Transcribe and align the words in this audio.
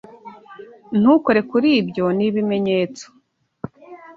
Ntukore 0.99 1.39
kuri 1.51 1.69
ibyo. 1.81 2.05
Nibimenyetso. 2.17 3.05